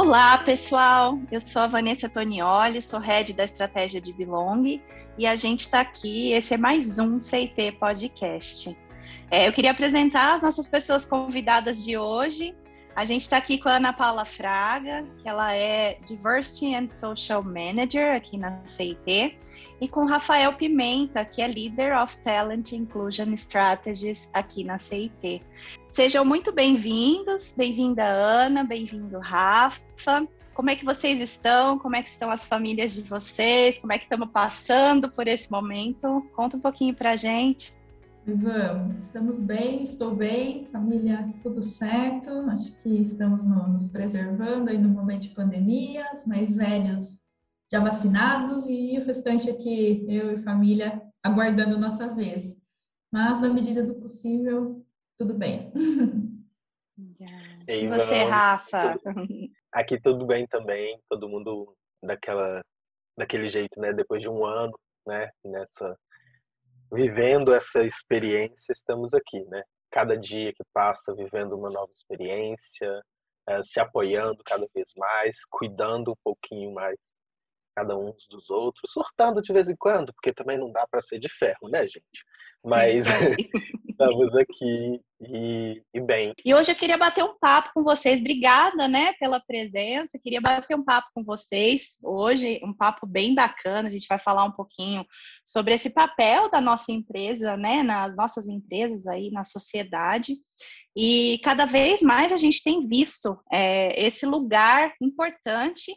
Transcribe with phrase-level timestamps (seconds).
[0.00, 1.18] Olá, pessoal.
[1.28, 4.80] Eu sou a Vanessa Tonioli, sou head da estratégia de Belong
[5.18, 6.30] e a gente está aqui.
[6.30, 8.78] Esse é mais um CIT Podcast.
[9.28, 12.54] É, eu queria apresentar as nossas pessoas convidadas de hoje.
[12.94, 17.42] A gente está aqui com a Ana Paula Fraga, que ela é Diversity and Social
[17.42, 19.36] Manager aqui na CIT,
[19.80, 25.42] e com Rafael Pimenta, que é Leader of Talent Inclusion Strategies aqui na CIT.
[25.98, 30.28] Sejam muito bem-vindos, bem-vinda Ana, bem-vindo Rafa.
[30.54, 31.76] Como é que vocês estão?
[31.76, 33.80] Como é que estão as famílias de vocês?
[33.80, 36.24] Como é que estamos passando por esse momento?
[36.36, 37.76] Conta um pouquinho para a gente.
[38.24, 42.30] Vamos, estamos bem, estou bem, família, tudo certo.
[42.48, 47.22] Acho que estamos nos preservando aí no momento de pandemia, os mais velhos
[47.68, 52.56] já vacinados e o restante aqui, eu e família, aguardando nossa vez.
[53.12, 54.86] Mas, na medida do possível,
[55.18, 55.72] tudo bem.
[57.66, 58.96] E você, Rafa?
[59.72, 62.62] Aqui tudo bem também, todo mundo daquela,
[63.16, 63.92] daquele jeito, né?
[63.92, 65.30] Depois de um ano, né?
[65.44, 65.98] Nessa
[66.90, 69.62] vivendo essa experiência, estamos aqui, né?
[69.90, 73.02] Cada dia que passa, vivendo uma nova experiência,
[73.46, 76.96] eh, se apoiando cada vez mais, cuidando um pouquinho mais
[77.78, 81.20] cada um dos outros, surtando de vez em quando, porque também não dá para ser
[81.20, 82.24] de ferro, né, gente?
[82.64, 83.04] Mas
[83.88, 86.32] estamos aqui e, e, bem.
[86.44, 88.18] E hoje eu queria bater um papo com vocês.
[88.18, 90.18] Obrigada, né, pela presença.
[90.18, 93.88] Queria bater um papo com vocês hoje, um papo bem bacana.
[93.88, 95.06] A gente vai falar um pouquinho
[95.44, 100.34] sobre esse papel da nossa empresa, né, nas nossas empresas aí na sociedade.
[100.96, 105.92] E cada vez mais a gente tem visto é, esse lugar importante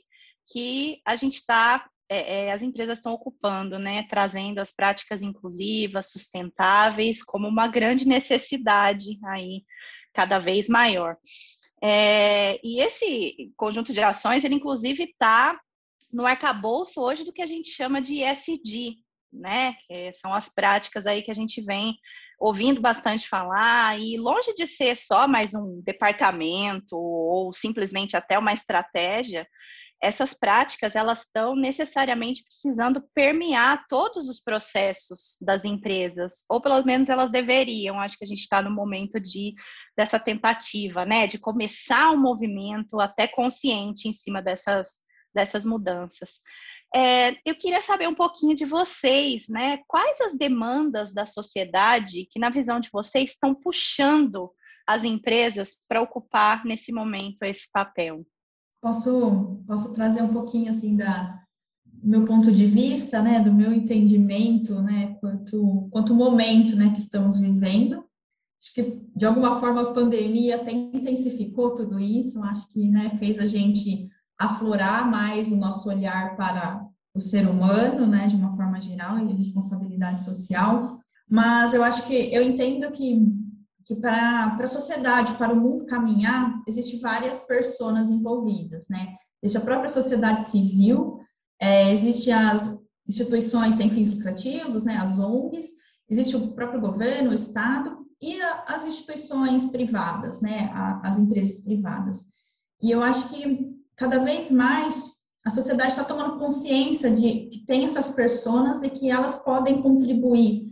[0.48, 6.12] que a gente está, é, é, as empresas estão ocupando, né, trazendo as práticas inclusivas,
[6.12, 9.64] sustentáveis, como uma grande necessidade aí,
[10.14, 11.18] cada vez maior.
[11.84, 15.60] É, e esse conjunto de ações, ele inclusive está
[16.12, 18.98] no arcabouço hoje do que a gente chama de ESG,
[19.32, 19.76] né?
[20.14, 21.98] São as práticas aí que a gente vem
[22.42, 28.52] ouvindo bastante falar, e longe de ser só mais um departamento ou simplesmente até uma
[28.52, 29.48] estratégia,
[30.02, 37.10] essas práticas elas estão necessariamente precisando permear todos os processos das empresas, ou pelo menos
[37.10, 38.00] elas deveriam.
[38.00, 39.54] Acho que a gente está no momento de
[39.96, 45.02] dessa tentativa, né, de começar um movimento até consciente em cima dessas
[45.34, 46.42] dessas mudanças.
[46.94, 49.80] É, eu queria saber um pouquinho de vocês, né?
[49.88, 54.52] Quais as demandas da sociedade que, na visão de vocês, estão puxando
[54.86, 58.26] as empresas para ocupar nesse momento esse papel?
[58.82, 61.40] Posso, posso trazer um pouquinho assim da
[62.04, 67.40] meu ponto de vista, né, do meu entendimento, né, quanto quanto momento, né, que estamos
[67.40, 68.04] vivendo.
[68.60, 72.44] Acho que de alguma forma a pandemia até intensificou tudo isso.
[72.44, 74.10] Acho que, né, fez a gente
[74.40, 76.84] aflorar mais o nosso olhar para
[77.14, 81.00] o ser humano, né, de uma forma geral e responsabilidade social.
[81.30, 83.32] Mas eu acho que eu entendo que
[83.86, 89.16] que para a sociedade, para o mundo caminhar, existem várias pessoas envolvidas, né?
[89.42, 91.20] Existe a própria sociedade civil,
[91.60, 95.68] é, existem as instituições sem fins lucrativos, né, as ONGs,
[96.10, 101.64] existe o próprio governo, o Estado e a, as instituições privadas, né, a, as empresas
[101.64, 102.26] privadas.
[102.82, 107.86] E eu acho que cada vez mais a sociedade está tomando consciência de que tem
[107.86, 110.71] essas pessoas e que elas podem contribuir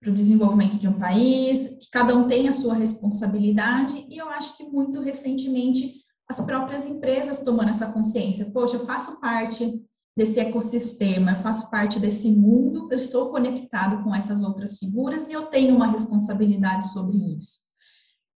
[0.00, 4.28] para o desenvolvimento de um país, que cada um tem a sua responsabilidade, e eu
[4.30, 8.50] acho que muito recentemente as próprias empresas tomando essa consciência.
[8.50, 9.84] Poxa, eu faço parte
[10.16, 15.32] desse ecossistema, eu faço parte desse mundo, eu estou conectado com essas outras figuras e
[15.32, 17.70] eu tenho uma responsabilidade sobre isso.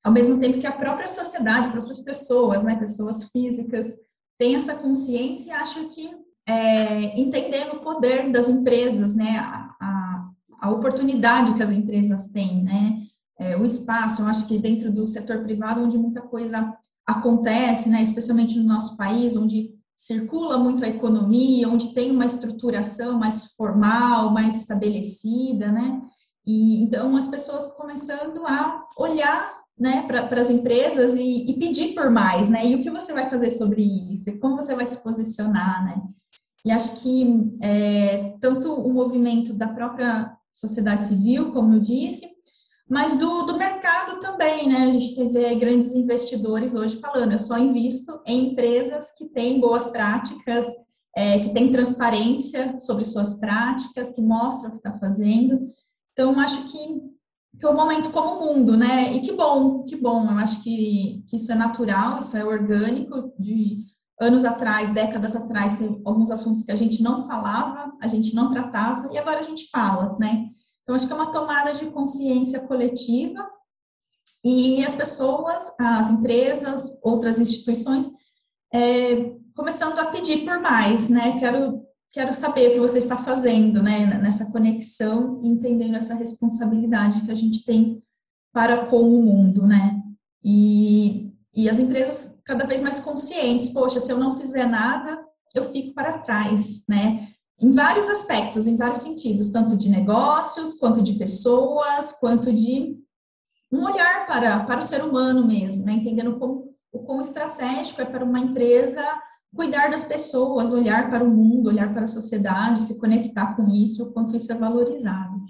[0.02, 3.96] Ao mesmo tempo que a própria sociedade, as próprias pessoas, né, pessoas físicas,
[4.38, 6.10] têm essa consciência e acham que
[6.46, 9.38] é, entendendo o poder das empresas, né,
[10.64, 13.02] a, oportunidade que as empresas têm, né?
[13.38, 16.72] É, o espaço, eu acho que dentro do setor privado, onde muita coisa
[17.06, 18.02] acontece, né?
[18.02, 24.30] Especialmente no nosso país, onde circula muito a economia, onde tem uma estruturação mais formal,
[24.30, 26.00] mais estabelecida, né?
[26.46, 32.10] E então as pessoas começando a olhar né, para as empresas e, e, pedir por
[32.10, 32.66] mais, né?
[32.66, 33.82] E o que você vai fazer sobre
[34.12, 34.30] isso?
[34.30, 36.02] E como você vai se posicionar, né?
[36.64, 42.26] E acho que é, tanto o movimento da própria sociedade civil, como eu disse,
[42.88, 44.84] mas do, do mercado também, né?
[44.84, 49.88] A gente teve grandes investidores hoje falando, eu só invisto em empresas que têm boas
[49.88, 50.66] práticas,
[51.16, 55.72] é, que têm transparência sobre suas práticas, que mostram o que está fazendo.
[56.12, 57.00] Então, acho que,
[57.58, 59.12] que é um momento como o mundo, né?
[59.14, 60.30] E que bom, que bom.
[60.30, 65.78] Eu acho que, que isso é natural, isso é orgânico de anos atrás, décadas atrás,
[65.78, 69.42] tem alguns assuntos que a gente não falava, a gente não tratava e agora a
[69.42, 70.50] gente fala, né?
[70.82, 73.44] Então, acho que é uma tomada de consciência coletiva
[74.44, 78.10] e as pessoas, as empresas, outras instituições,
[78.72, 81.38] é, começando a pedir por mais, né?
[81.38, 81.82] Quero,
[82.12, 84.06] quero saber o que você está fazendo, né?
[84.18, 88.02] Nessa conexão, entendendo essa responsabilidade que a gente tem
[88.52, 90.00] para com o mundo, né?
[90.44, 95.24] E, e as empresas cada vez mais conscientes, poxa, se eu não fizer nada,
[95.54, 97.28] eu fico para trás, né?
[97.60, 102.98] Em vários aspectos, em vários sentidos, tanto de negócios, quanto de pessoas, quanto de
[103.72, 105.92] um olhar para, para o ser humano mesmo, né?
[105.92, 109.02] Entendendo como, o quão estratégico é para uma empresa
[109.54, 114.04] cuidar das pessoas, olhar para o mundo, olhar para a sociedade, se conectar com isso,
[114.04, 115.40] o quanto isso é valorizado.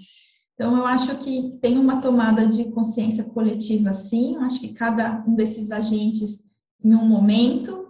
[0.55, 4.35] Então, eu acho que tem uma tomada de consciência coletiva, sim.
[4.35, 6.45] Eu acho que cada um desses agentes,
[6.83, 7.85] em um momento,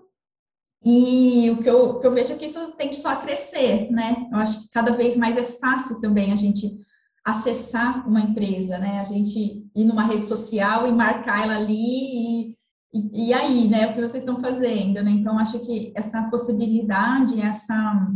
[0.83, 4.27] e o que eu, que eu vejo é que isso tende só a crescer, né?
[4.31, 6.79] Eu acho que cada vez mais é fácil também a gente
[7.23, 8.99] acessar uma empresa, né?
[8.99, 12.57] A gente ir numa rede social e marcar ela ali e,
[12.93, 13.87] e, e aí, né?
[13.87, 15.09] O que vocês estão fazendo, né?
[15.09, 18.07] Então, acho que essa possibilidade, essa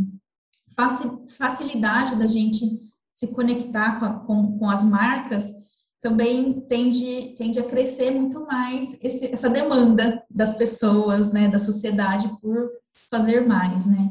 [1.36, 2.80] facilidade da gente
[3.20, 5.54] se conectar com, a, com, com as marcas,
[6.00, 12.30] também tende, tende a crescer muito mais esse, essa demanda das pessoas, né, da sociedade
[12.40, 12.70] por
[13.10, 14.10] fazer mais, né?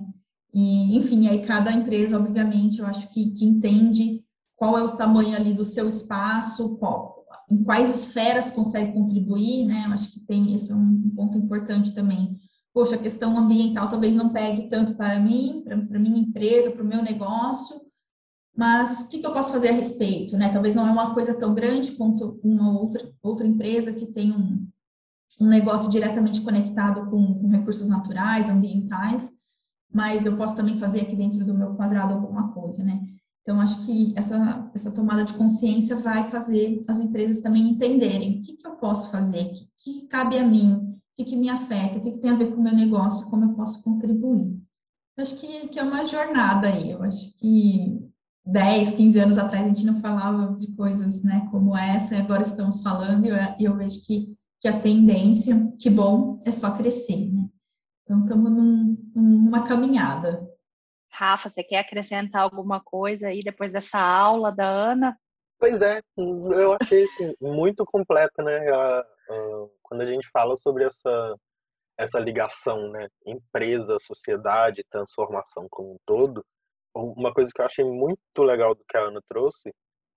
[0.53, 4.23] E, enfim, aí cada empresa, obviamente, eu acho que, que entende
[4.55, 9.85] qual é o tamanho ali do seu espaço, qual, em quais esferas consegue contribuir, né?
[9.87, 12.37] Eu acho que tem esse é um ponto importante também.
[12.71, 16.87] Poxa, a questão ambiental talvez não pegue tanto para mim, para minha empresa, para o
[16.87, 17.88] meu negócio,
[18.59, 20.35] mas o que, que, eu posso fazer a respeito?
[20.35, 20.51] Né?
[20.51, 24.67] Talvez não é uma coisa tão grande quanto uma outra, outra empresa que tem um,
[25.39, 29.31] um negócio diretamente conectado com, com, recursos naturais, ambientais,
[29.89, 33.01] mas eu posso também fazer aqui dentro do meu quadrado alguma coisa, né?
[33.43, 38.41] Então, acho que essa, essa tomada de consciência vai fazer as empresas também entenderem o
[38.41, 41.47] que, que eu posso fazer, o que, que cabe a mim, o que, que me
[41.47, 44.59] afeta, o que, tem a ver com o meu negócio, como eu posso contribuir.
[45.17, 48.08] Acho que, que é uma jornada aí, eu acho que
[48.51, 52.41] 10, 15 anos atrás a gente não falava de coisas né, como essa, e agora
[52.41, 57.31] estamos falando, e eu, eu vejo que, que a tendência, que bom, é só crescer,
[57.31, 57.47] né?
[58.03, 60.49] Então, estamos num, numa caminhada.
[61.11, 65.15] Rafa, você quer acrescentar alguma coisa aí depois dessa aula da Ana?
[65.59, 68.67] Pois é, eu achei assim, muito completa, né?
[68.69, 71.35] A, a, quando a gente fala sobre essa,
[71.97, 73.07] essa ligação, né?
[73.25, 76.43] Empresa, sociedade, transformação como um todo,
[76.95, 79.73] uma coisa que eu achei muito legal do que a Ana trouxe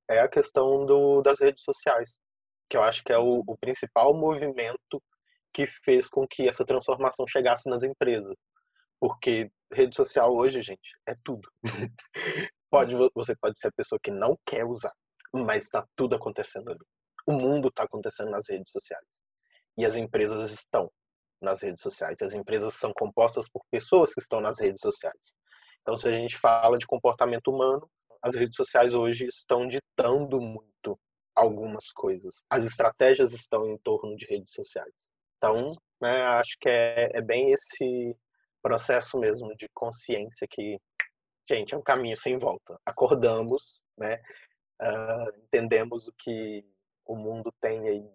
[0.08, 2.10] é a questão do, das redes sociais,
[2.68, 5.02] que eu acho que é o, o principal movimento
[5.52, 8.36] que fez com que essa transformação chegasse nas empresas.
[8.98, 11.48] Porque rede social hoje, gente, é tudo.
[12.70, 14.92] pode, você pode ser a pessoa que não quer usar,
[15.32, 16.84] mas está tudo acontecendo ali.
[17.26, 19.06] O mundo está acontecendo nas redes sociais.
[19.76, 20.90] E as empresas estão
[21.40, 22.16] nas redes sociais.
[22.22, 25.34] As empresas são compostas por pessoas que estão nas redes sociais.
[25.82, 27.88] Então, se a gente fala de comportamento humano,
[28.22, 30.98] as redes sociais hoje estão ditando muito
[31.34, 32.42] algumas coisas.
[32.48, 34.92] As estratégias estão em torno de redes sociais.
[35.36, 38.16] Então, né, acho que é, é bem esse
[38.62, 40.78] processo mesmo de consciência que,
[41.48, 42.78] gente, é um caminho sem volta.
[42.86, 44.22] Acordamos, né,
[44.80, 46.64] uh, entendemos o que
[47.04, 48.08] o mundo tem aí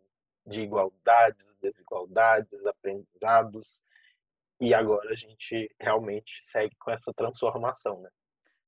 [0.46, 3.82] de igualdades, desigualdades, aprendizados,
[4.60, 8.10] e agora a gente realmente segue com essa transformação, né?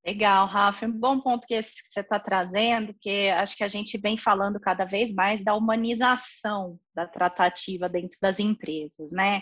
[0.06, 0.86] Legal, Rafa.
[0.86, 4.86] Um bom ponto que, você está trazendo, que acho que a gente vem falando cada
[4.86, 9.42] vez mais da humanização da tratativa dentro das empresas, né?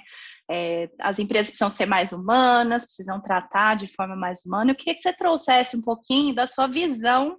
[0.50, 4.72] É, as empresas precisam ser mais humanas, precisam tratar de forma mais humana.
[4.72, 7.38] Eu queria que você trouxesse um pouquinho da sua visão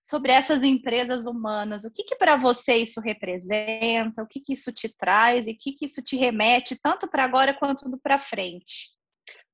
[0.00, 1.84] sobre essas empresas humanas.
[1.84, 4.22] O que, que para você isso representa?
[4.22, 5.46] O que, que isso te traz?
[5.46, 8.96] E o que, que isso te remete, tanto para agora quanto para frente?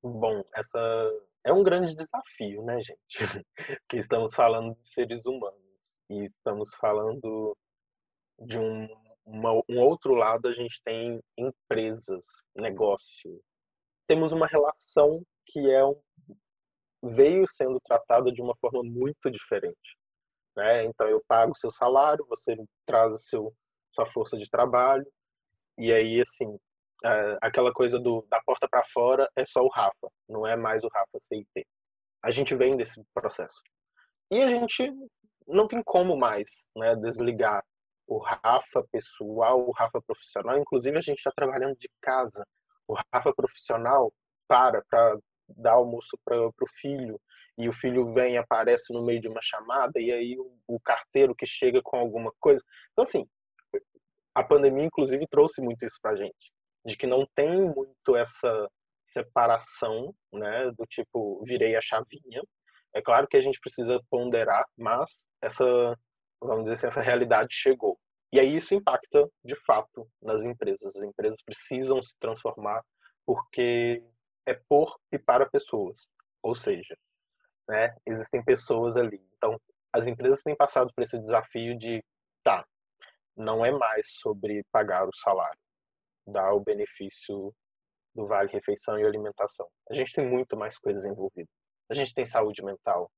[0.02, 1.12] Bom, essa
[1.44, 3.16] é um grande desafio, né, gente?
[3.88, 5.60] que estamos falando de seres humanos
[6.10, 7.56] e estamos falando
[8.38, 8.88] de um,
[9.24, 10.46] uma, um outro lado.
[10.46, 12.22] A gente tem empresas,
[12.54, 13.42] negócio.
[14.06, 16.00] Temos uma relação que é um,
[17.02, 19.95] veio sendo tratada de uma forma muito diferente.
[20.56, 20.84] Né?
[20.84, 23.52] Então eu pago o seu salário, você traz o seu,
[23.94, 25.06] sua força de trabalho,
[25.78, 26.58] e aí assim,
[27.04, 30.82] é, aquela coisa do da porta para fora é só o Rafa, não é mais
[30.82, 31.66] o Rafa CIT.
[32.22, 33.60] A gente vem desse processo.
[34.30, 34.90] E a gente
[35.46, 37.62] não tem como mais né, desligar
[38.06, 40.58] o Rafa pessoal, o Rafa profissional.
[40.58, 42.46] Inclusive, a gente está trabalhando de casa.
[42.88, 44.12] O Rafa profissional,
[44.48, 47.20] para para dar almoço para o filho
[47.58, 50.80] e o filho vem e aparece no meio de uma chamada e aí o, o
[50.80, 52.62] carteiro que chega com alguma coisa.
[52.92, 53.26] Então, assim,
[54.34, 56.52] a pandemia, inclusive, trouxe muito isso para a gente,
[56.84, 58.68] de que não tem muito essa
[59.12, 62.42] separação, né, do tipo, virei a chavinha.
[62.94, 65.10] É claro que a gente precisa ponderar, mas
[65.40, 65.64] essa,
[66.40, 67.98] vamos dizer assim, essa realidade chegou.
[68.32, 70.94] E aí isso impacta, de fato, nas empresas.
[70.94, 72.82] As empresas precisam se transformar
[73.24, 74.02] porque
[74.44, 75.96] é por e para pessoas.
[76.42, 76.96] Ou seja,
[77.68, 79.20] né, existem pessoas ali.
[79.36, 79.60] Então,
[79.92, 82.02] as empresas têm passado por esse desafio de,
[82.42, 82.66] tá,
[83.36, 85.58] não é mais sobre pagar o salário,
[86.26, 87.52] dar o benefício
[88.14, 89.68] do vale refeição e alimentação.
[89.90, 91.52] A gente tem muito mais coisas envolvidas.
[91.88, 93.10] A gente tem saúde mental,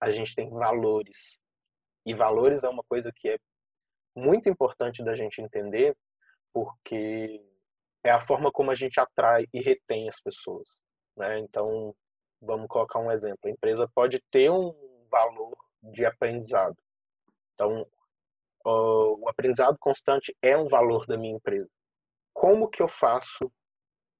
[0.00, 1.36] a gente tem valores.
[2.06, 3.36] E valores é uma coisa que é
[4.16, 5.94] muito importante da gente entender,
[6.52, 7.44] porque
[8.04, 10.68] é a forma como a gente atrai e retém as pessoas.
[11.16, 11.40] Né?
[11.40, 11.94] Então,
[12.40, 13.40] vamos colocar um exemplo.
[13.44, 14.74] A empresa pode ter um
[15.10, 16.76] valor de aprendizado.
[17.54, 17.86] Então,
[18.64, 21.68] o aprendizado constante é um valor da minha empresa.
[22.32, 23.50] Como que eu faço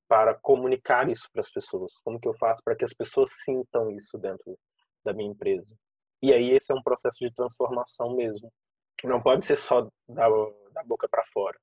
[0.09, 1.93] para comunicar isso para as pessoas?
[2.03, 4.59] Como que eu faço para que as pessoas sintam isso dentro
[5.05, 5.77] da minha empresa?
[6.23, 8.53] E aí esse é um processo de transformação mesmo,
[8.97, 10.29] que não pode ser só da,
[10.73, 11.57] da boca para fora.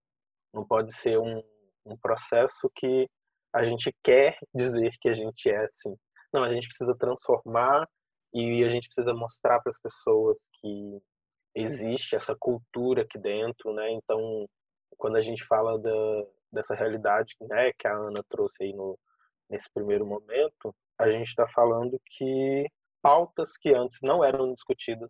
[0.53, 1.43] Não pode ser um,
[1.85, 3.09] um processo que
[3.53, 5.95] a gente quer dizer que a gente é assim.
[6.35, 7.87] Não, a gente precisa transformar
[8.33, 11.01] e a gente precisa mostrar para as pessoas que
[11.55, 13.89] existe essa cultura aqui dentro, né?
[13.91, 14.45] Então,
[14.97, 18.99] quando a gente fala da, dessa realidade né, que a Ana trouxe aí no,
[19.49, 22.65] nesse primeiro momento, a gente está falando que
[23.01, 25.09] pautas que antes não eram discutidas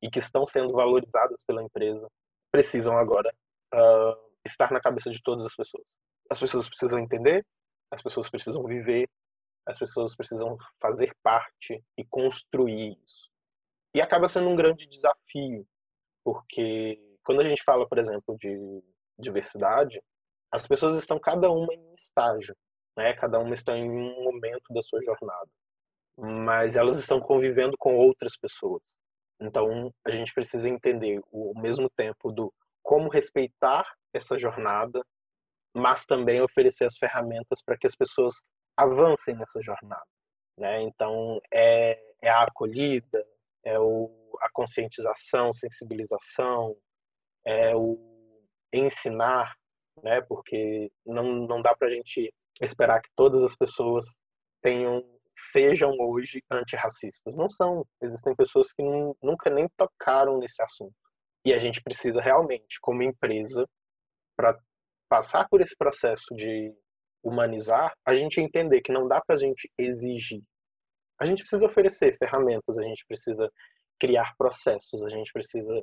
[0.00, 2.06] e que estão sendo valorizadas pela empresa
[2.52, 3.34] precisam agora
[3.74, 5.84] uh, estar na cabeça de todas as pessoas.
[6.30, 7.44] As pessoas precisam entender,
[7.90, 9.08] as pessoas precisam viver,
[9.66, 13.30] as pessoas precisam fazer parte e construir isso.
[13.94, 15.66] E acaba sendo um grande desafio,
[16.24, 18.82] porque quando a gente fala, por exemplo, de
[19.18, 20.00] diversidade,
[20.52, 22.56] as pessoas estão cada uma em um estágio,
[22.96, 23.12] né?
[23.14, 25.48] Cada uma está em um momento da sua jornada,
[26.16, 28.82] mas elas estão convivendo com outras pessoas.
[29.40, 32.52] Então a gente precisa entender o mesmo tempo do
[32.82, 35.04] como respeitar essa jornada,
[35.74, 38.34] mas também oferecer as ferramentas para que as pessoas
[38.82, 40.06] avancem nessa jornada,
[40.56, 40.82] né?
[40.82, 43.24] Então é, é a acolhida,
[43.64, 44.10] é o,
[44.40, 46.76] a conscientização, sensibilização,
[47.44, 47.98] é o
[48.72, 49.54] ensinar
[50.02, 50.20] né?
[50.22, 54.04] Porque não, não dá para a gente esperar que todas as pessoas
[54.62, 55.04] tenham
[55.52, 57.34] sejam hoje antirracistas.
[57.34, 57.86] Não são.
[58.02, 58.82] Existem pessoas que
[59.22, 60.94] nunca nem tocaram nesse assunto.
[61.44, 63.66] E a gente precisa realmente, como empresa,
[64.36, 64.58] para
[65.08, 66.74] passar por esse processo de
[67.22, 70.42] humanizar, a gente entender que não dá para a gente exigir.
[71.20, 73.50] A gente precisa oferecer ferramentas, a gente precisa
[73.98, 75.82] criar processos, a gente precisa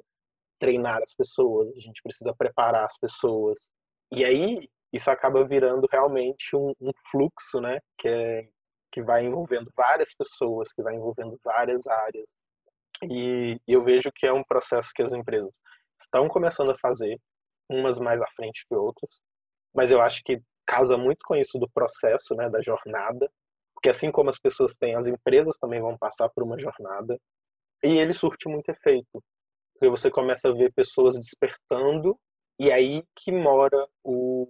[0.60, 3.60] treinar as pessoas, a gente precisa preparar as pessoas,
[4.12, 7.80] e aí isso acaba virando realmente um, um fluxo, né?
[8.00, 8.50] Que, é,
[8.92, 12.26] que vai envolvendo várias pessoas, que vai envolvendo várias áreas.
[13.04, 15.54] E eu vejo que é um processo que as empresas
[16.02, 17.20] estão começando a fazer,
[17.70, 19.12] umas mais à frente que outras,
[19.74, 23.32] mas eu acho que casa muito com isso do processo, né, da jornada,
[23.74, 27.18] porque assim como as pessoas têm, as empresas também vão passar por uma jornada,
[27.84, 29.24] e ele surte muito efeito,
[29.74, 32.18] porque você começa a ver pessoas despertando
[32.60, 34.48] e aí que mora o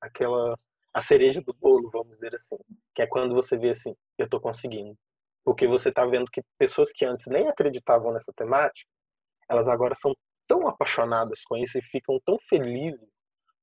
[0.00, 0.58] aquela
[0.92, 2.56] a cereja do bolo, vamos dizer assim,
[2.94, 4.96] que é quando você vê assim, eu estou conseguindo.
[5.44, 8.88] Porque você está vendo que pessoas que antes nem acreditavam nessa temática,
[9.48, 10.14] elas agora são
[10.46, 13.08] tão apaixonadas com isso e ficam tão felizes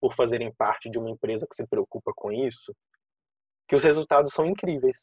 [0.01, 2.75] por fazerem parte de uma empresa que se preocupa com isso,
[3.67, 4.97] que os resultados são incríveis.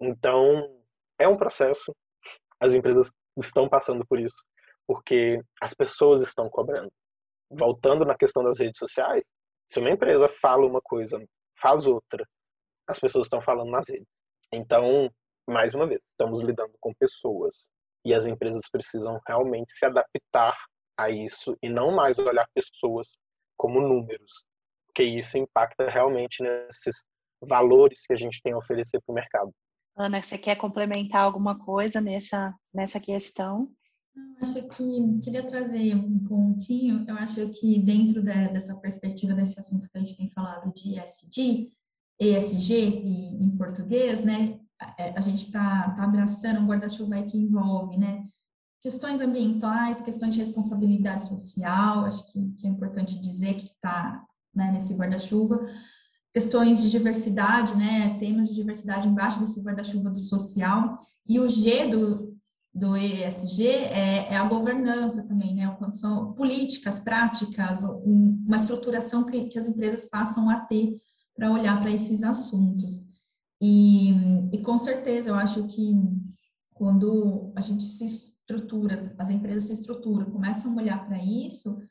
[0.00, 0.78] Então,
[1.18, 1.96] é um processo,
[2.60, 4.44] as empresas estão passando por isso,
[4.86, 6.92] porque as pessoas estão cobrando
[7.50, 9.22] voltando na questão das redes sociais,
[9.72, 11.22] se uma empresa fala uma coisa,
[11.60, 12.26] faz outra,
[12.86, 14.08] as pessoas estão falando nas redes.
[14.52, 15.10] Então,
[15.48, 17.56] mais uma vez, estamos lidando com pessoas
[18.04, 20.56] e as empresas precisam realmente se adaptar
[20.96, 23.08] a isso e não mais olhar pessoas
[23.56, 24.44] como números,
[24.86, 26.96] porque isso impacta realmente nesses
[27.42, 29.52] valores que a gente tem a oferecer para o mercado.
[29.96, 33.70] Ana, você quer complementar alguma coisa nessa, nessa questão?
[34.16, 37.04] Eu acho que queria trazer um pontinho.
[37.08, 40.98] Eu acho que dentro de, dessa perspectiva desse assunto que a gente tem falado de
[40.98, 41.72] ESG,
[42.20, 44.60] ESG em, em português, né?
[44.80, 48.28] A, é, a gente está tá abraçando um guarda-chuva que envolve, né?
[48.84, 52.04] Questões ambientais, questões de responsabilidade social.
[52.04, 54.22] Acho que, que é importante dizer que está
[54.54, 55.66] né, nesse guarda-chuva.
[56.34, 61.88] questões de diversidade, né, temas de diversidade embaixo desse guarda-chuva do social, e o G
[61.88, 62.36] do,
[62.74, 69.58] do ESG é, é, a governança também, né, são políticas, práticas, uma estruturação que, que
[69.58, 70.98] as empresas passam a ter
[71.34, 73.06] para olhar para esses assuntos.
[73.62, 74.10] E,
[74.52, 75.94] e com certeza eu acho que
[76.74, 81.82] quando a gente se estrutura, as empresas se estruturam, começam a olhar para isso,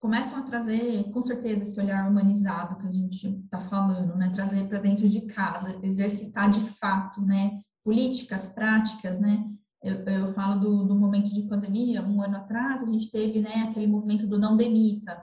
[0.00, 4.30] começam a trazer, com certeza, esse olhar humanizado que a gente está falando, né?
[4.34, 7.58] Trazer para dentro de casa, exercitar de fato, né?
[7.82, 9.50] Políticas, práticas, né?
[9.82, 13.66] Eu, eu falo do, do, momento de pandemia, um ano atrás, a gente teve, né,
[13.68, 15.22] aquele movimento do não demita.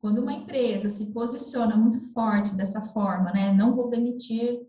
[0.00, 3.52] Quando uma empresa se posiciona muito forte dessa forma, né?
[3.52, 4.60] Não vou demitir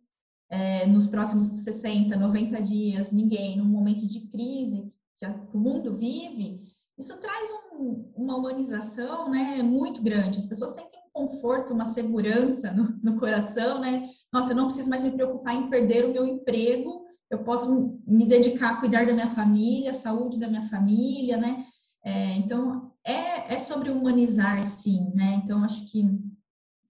[0.49, 4.91] é, nos próximos 60, 90 dias ninguém, num momento de crise
[5.31, 6.61] que, o mundo vive,
[6.97, 10.39] isso traz um, uma humanização né, muito grande.
[10.39, 14.09] As pessoas sentem um conforto, uma segurança no, no, coração, né?
[14.31, 18.25] Nossa, eu não preciso mais me preocupar em perder o meu emprego, eu posso me
[18.25, 21.65] dedicar a cuidar da minha família, a saúde da minha família, né?
[22.03, 25.41] É, então, é, é sobre humanizar, sim, né?
[25.43, 26.05] Então, acho que,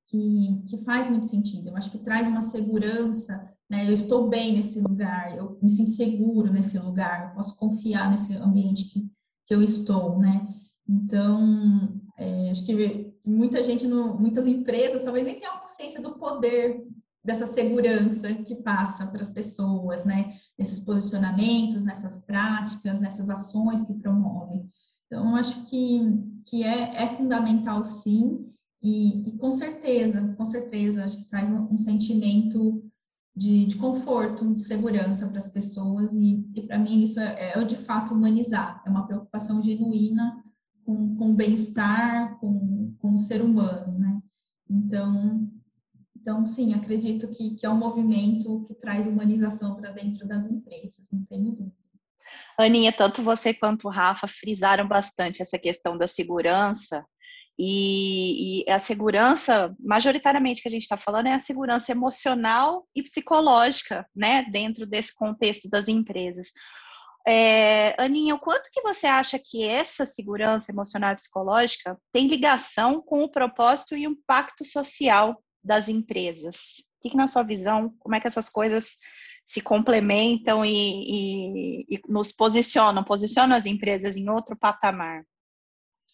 [0.08, 1.70] que, que faz muito sentido.
[1.70, 3.88] Eu acho que traz uma segurança né?
[3.88, 8.36] Eu estou bem nesse lugar, eu me sinto seguro nesse lugar, eu posso confiar nesse
[8.36, 9.10] ambiente que,
[9.48, 10.48] que eu estou, né?
[10.88, 16.86] Então, é, acho que muita gente, no, muitas empresas talvez nem tenham consciência do poder
[17.26, 20.38] dessa segurança que passa para as pessoas, né?
[20.56, 24.70] Nesses posicionamentos, nessas práticas, nessas ações que promovem.
[25.08, 26.00] Então, acho que,
[26.46, 28.54] que é, é fundamental, sim,
[28.84, 32.84] e, e, com certeza, com certeza, acho que traz um, um sentimento
[33.36, 37.64] de, de conforto, de segurança para as pessoas, e, e para mim isso é, é,
[37.64, 40.44] de fato humanizar, é uma preocupação genuína
[40.86, 44.22] com, com o bem-estar, com, com o ser humano, né?
[44.70, 45.50] Então,
[46.16, 51.10] então, sim, acredito que, que é um movimento que traz humanização para dentro das empresas,
[51.12, 51.76] não tenho dúvida.
[52.58, 57.06] Aninha, tanto você quanto o Rafa frisaram bastante essa questão da segurança
[57.58, 63.04] e, e, a segurança, majoritariamente que a gente está falando, é a segurança emocional e
[63.04, 66.52] psicológica, né, dentro desse contexto das empresas.
[67.26, 73.02] É, Aninha, o quanto que você acha que essa segurança emocional e psicológica tem ligação
[73.02, 76.84] com o propósito e o impacto social das empresas?
[76.98, 78.98] O que, que na sua visão, como é que essas coisas
[79.46, 85.24] se complementam e, e, e nos posicionam, posicionam as empresas em outro patamar?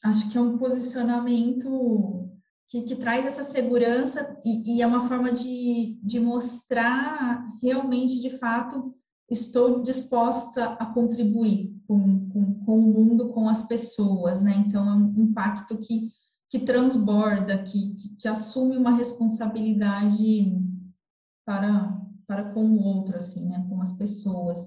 [0.03, 2.29] Acho que é um posicionamento
[2.67, 8.29] que, que traz essa segurança e, e, é uma forma de, de mostrar realmente, de
[8.29, 8.95] fato,
[9.29, 14.63] estou disposta a contribuir com, com, com o mundo, com as pessoas, né?
[14.67, 16.11] Então, é um impacto que,
[16.49, 20.55] que transborda, que, que, que assume uma responsabilidade
[21.43, 23.65] para, para com o outro, assim, né?
[23.67, 24.59] Com as pessoas.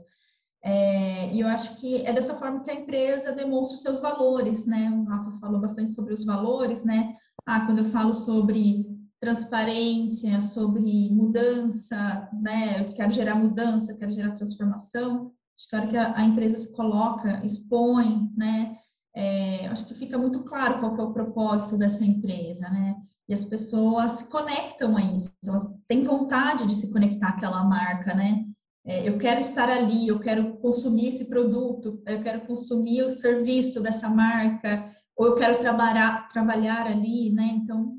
[0.65, 4.65] É, e eu acho que é dessa forma que a empresa demonstra os seus valores,
[4.67, 4.91] né?
[4.91, 7.17] O Rafa falou bastante sobre os valores, né?
[7.45, 8.87] Ah, quando eu falo sobre
[9.21, 12.81] transparência, sobre mudança, né?
[12.81, 15.33] Eu quero gerar mudança, quero gerar transformação.
[15.57, 18.77] Acho que a a empresa se coloca, expõe, né?
[19.15, 22.97] É, acho que fica muito claro qual é o propósito dessa empresa, né?
[23.29, 28.15] E as pessoas se conectam a isso, elas têm vontade de se conectar àquela marca,
[28.15, 28.45] né?
[28.85, 33.81] É, eu quero estar ali, eu quero consumir esse produto, eu quero consumir o serviço
[33.81, 37.45] dessa marca, ou eu quero trabalhar, trabalhar ali, né?
[37.63, 37.97] Então,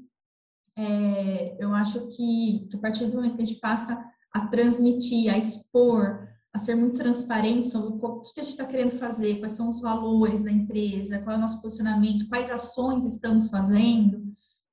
[0.75, 5.37] é, eu acho que, a partir do momento que a gente passa a transmitir, a
[5.37, 9.69] expor, a ser muito transparente sobre o que a gente está querendo fazer, quais são
[9.69, 14.21] os valores da empresa, qual é o nosso posicionamento, quais ações estamos fazendo,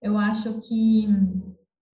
[0.02, 1.08] eu acho que,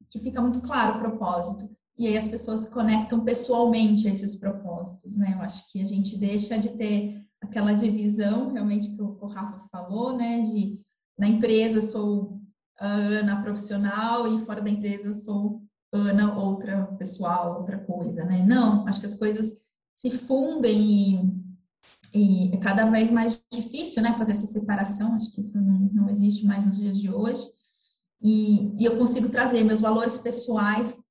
[0.08, 4.36] que fica muito claro o propósito e aí as pessoas se conectam pessoalmente a esses
[4.36, 5.32] propósitos, né?
[5.34, 10.14] Eu acho que a gente deixa de ter aquela divisão realmente que o Rafa falou,
[10.14, 10.42] né?
[10.42, 10.80] De
[11.18, 12.40] na empresa sou
[12.78, 18.44] Ana profissional e fora da empresa sou Ana outra pessoal, outra coisa, né?
[18.46, 19.62] Não, acho que as coisas
[19.96, 21.40] se fundem
[22.12, 24.14] e, e é cada vez mais difícil, né?
[24.18, 27.42] Fazer essa separação, acho que isso não, não existe mais nos dias de hoje.
[28.20, 31.05] E, e eu consigo trazer meus valores pessoais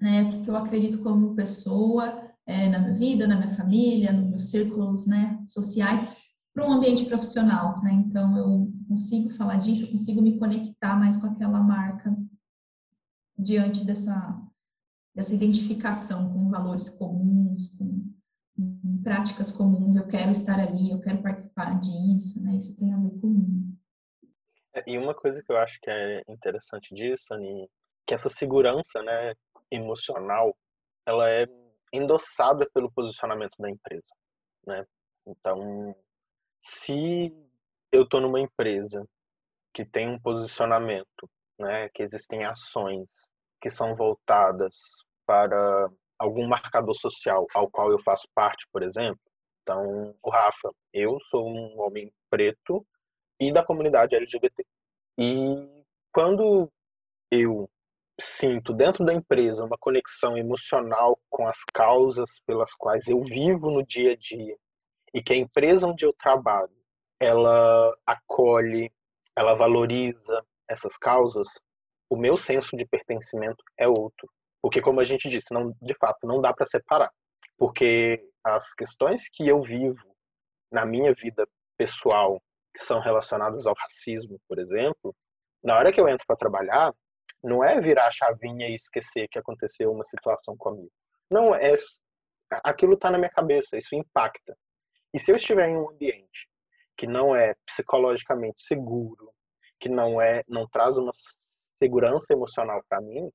[0.00, 4.28] né, o que eu acredito como pessoa, é, na minha vida, na minha família, nos
[4.28, 6.06] meus círculos, né, sociais,
[6.54, 7.92] para um ambiente profissional, né?
[7.92, 12.16] Então eu consigo falar disso, eu consigo me conectar mais com aquela marca
[13.38, 14.42] diante dessa
[15.14, 18.12] dessa identificação com valores comuns, com,
[18.54, 19.96] com práticas comuns.
[19.96, 22.54] Eu quero estar ali, eu quero participar disso, né?
[22.56, 23.74] Isso tem a ver comigo.
[24.74, 27.66] É, e uma coisa que eu acho que é interessante disso, Ani,
[28.06, 29.34] que essa segurança, né,
[29.70, 30.56] emocional,
[31.06, 31.46] ela é
[31.92, 34.12] endossada pelo posicionamento da empresa,
[34.66, 34.84] né?
[35.26, 35.94] Então,
[36.62, 37.32] se
[37.92, 39.06] eu estou numa empresa
[39.72, 43.08] que tem um posicionamento, né, que existem ações
[43.60, 44.76] que são voltadas
[45.26, 49.20] para algum marcador social ao qual eu faço parte, por exemplo.
[49.62, 52.86] Então, o Rafa, eu sou um homem preto
[53.40, 54.64] e da comunidade LGBT.
[55.18, 56.70] E quando
[57.30, 57.68] eu
[58.20, 63.84] sinto dentro da empresa uma conexão emocional com as causas pelas quais eu vivo no
[63.84, 64.56] dia a dia
[65.12, 66.76] e que a empresa onde eu trabalho
[67.20, 68.92] ela acolhe,
[69.34, 71.48] ela valoriza essas causas,
[72.10, 74.28] o meu senso de pertencimento é outro.
[74.62, 77.10] Porque, como a gente disse, não, de fato, não dá para separar.
[77.56, 80.02] Porque as questões que eu vivo
[80.70, 82.40] na minha vida pessoal,
[82.74, 85.14] que são relacionadas ao racismo, por exemplo,
[85.62, 86.92] na hora que eu entro para trabalhar,
[87.46, 90.90] não é virar a chavinha e esquecer que aconteceu uma situação comigo.
[91.30, 91.74] Não, é
[92.64, 94.56] aquilo está na minha cabeça, isso impacta.
[95.14, 96.48] E se eu estiver em um ambiente
[96.96, 99.30] que não é psicologicamente seguro,
[99.78, 101.12] que não é, não traz uma
[101.78, 103.30] segurança emocional para mim,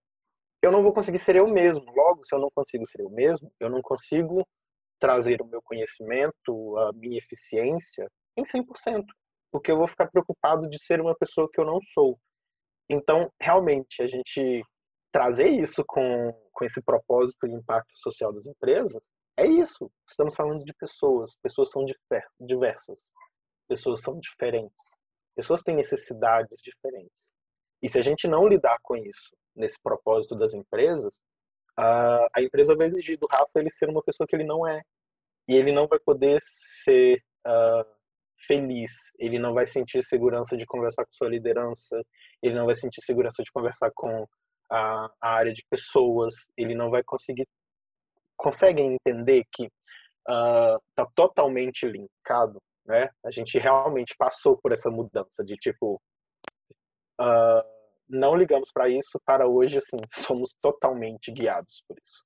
[0.61, 1.83] eu não vou conseguir ser eu mesmo.
[1.95, 4.47] Logo, se eu não consigo ser eu mesmo, eu não consigo
[4.99, 9.05] trazer o meu conhecimento, a minha eficiência em 100%,
[9.51, 12.19] porque eu vou ficar preocupado de ser uma pessoa que eu não sou.
[12.91, 14.61] Então, realmente, a gente
[15.13, 19.01] trazer isso com, com esse propósito de impacto social das empresas,
[19.37, 19.89] é isso.
[20.09, 21.31] Estamos falando de pessoas.
[21.41, 21.85] Pessoas são
[22.39, 22.99] diversas.
[23.67, 24.83] Pessoas são diferentes.
[25.33, 27.29] Pessoas têm necessidades diferentes.
[27.81, 31.13] E se a gente não lidar com isso nesse propósito das empresas,
[31.77, 34.81] a, a empresa vai exigir do Rafa ele ser uma pessoa que ele não é.
[35.47, 36.43] E ele não vai poder
[36.83, 37.90] ser uh,
[38.51, 42.03] feliz, ele não vai sentir segurança de conversar com sua liderança,
[42.43, 44.27] ele não vai sentir segurança de conversar com
[44.69, 47.47] a, a área de pessoas, ele não vai conseguir.
[48.35, 49.69] Conseguem entender que
[50.27, 53.09] está uh, totalmente linkado, né?
[53.23, 56.01] A gente realmente passou por essa mudança de tipo.
[57.21, 57.63] Uh,
[58.09, 62.25] não ligamos para isso, para hoje, assim, somos totalmente guiados por isso.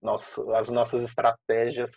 [0.00, 1.90] Nosso, as nossas estratégias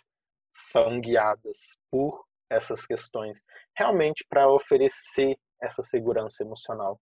[0.72, 1.56] são guiadas
[1.90, 3.42] por essas questões,
[3.76, 7.00] realmente para oferecer essa segurança emocional.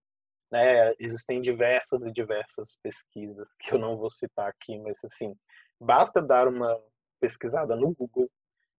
[0.51, 0.93] Né?
[0.99, 5.35] Existem diversas e diversas pesquisas que eu não vou citar aqui, mas assim,
[5.79, 6.77] basta dar uma
[7.19, 8.29] pesquisada no Google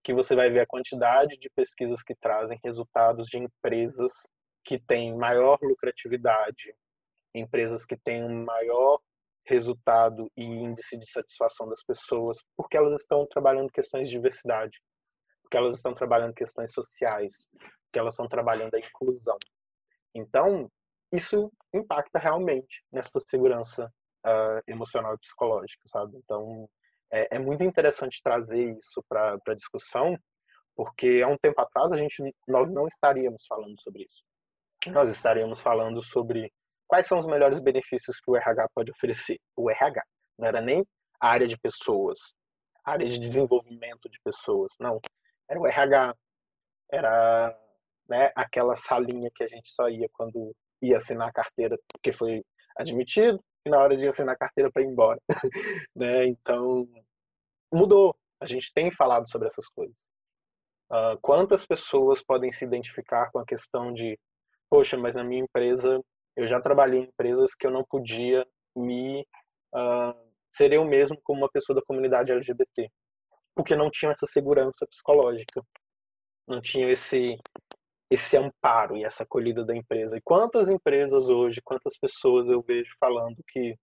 [0.02, 4.12] que você vai ver a quantidade de pesquisas que trazem resultados de empresas
[4.64, 6.74] que têm maior lucratividade,
[7.34, 9.00] empresas que têm um maior
[9.46, 14.78] resultado e índice de satisfação das pessoas, porque elas estão trabalhando questões de diversidade,
[15.48, 17.34] porque elas estão trabalhando questões sociais,
[17.86, 19.38] porque elas estão trabalhando a inclusão.
[20.14, 20.70] Então,
[21.10, 23.90] isso impacta realmente nessa segurança
[24.26, 26.18] uh, emocional e psicológica, sabe?
[26.18, 26.68] Então,
[27.10, 30.18] é, é muito interessante trazer isso para a discussão,
[30.76, 34.22] porque há um tempo atrás a gente nós não estaríamos falando sobre isso.
[34.92, 36.52] Nós estaríamos falando sobre
[36.86, 39.40] quais são os melhores benefícios que o RH pode oferecer.
[39.56, 40.02] O RH
[40.38, 40.86] não era nem
[41.18, 42.18] a área de pessoas,
[42.84, 45.00] área de desenvolvimento de pessoas, não.
[45.48, 46.14] Era o RH,
[46.92, 47.58] era
[48.08, 52.42] né, aquela salinha que a gente só ia quando ia assinar a carteira porque foi
[52.76, 55.20] admitido e na hora de assinar a carteira para ir embora,
[55.94, 56.26] né?
[56.26, 56.88] Então
[57.72, 58.16] mudou.
[58.40, 59.94] A gente tem falado sobre essas coisas.
[60.90, 64.18] Uh, quantas pessoas podem se identificar com a questão de,
[64.70, 66.00] poxa, mas na minha empresa
[66.36, 69.26] eu já trabalhei em empresas que eu não podia me
[69.74, 70.14] uh,
[70.56, 72.88] ser eu mesmo como uma pessoa da comunidade LGBT,
[73.58, 75.60] porque não tinha essa segurança psicológica,
[76.46, 77.36] não tinha esse
[78.10, 80.16] esse amparo e essa acolhida da empresa.
[80.16, 83.76] E quantas empresas hoje, quantas pessoas eu vejo falando que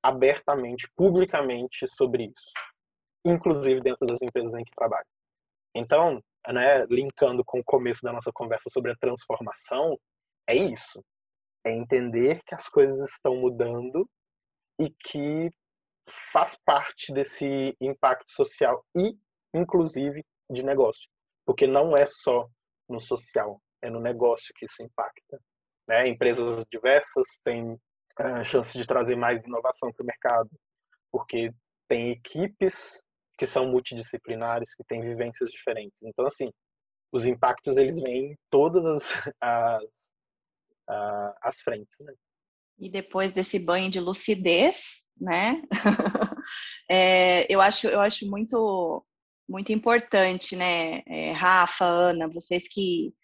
[0.00, 2.52] abertamente, publicamente sobre isso,
[3.24, 5.08] inclusive dentro das empresas em que trabalho.
[5.74, 9.98] Então, né, linkando com o começo da nossa conversa sobre a transformação,
[10.46, 11.02] é isso
[11.64, 14.08] é entender que as coisas estão mudando
[14.78, 15.50] e que
[16.32, 19.16] faz parte desse impacto social e,
[19.54, 21.08] inclusive, de negócio.
[21.44, 22.48] Porque não é só
[22.88, 25.40] no social, é no negócio que isso impacta.
[25.88, 26.08] Né?
[26.08, 27.78] Empresas diversas têm
[28.16, 30.50] a chance de trazer mais inovação para o mercado,
[31.10, 31.52] porque
[31.88, 32.74] tem equipes
[33.38, 35.96] que são multidisciplinares, que têm vivências diferentes.
[36.02, 36.50] Então, assim,
[37.12, 39.04] os impactos eles vêm em todas as,
[39.40, 39.84] as
[40.88, 41.94] uh, as frentes.
[42.00, 42.14] Né?
[42.78, 45.62] E depois desse banho de lucidez, né?
[46.90, 49.04] é, eu acho, eu acho muito,
[49.48, 53.14] muito importante, né, é, Rafa, Ana, vocês que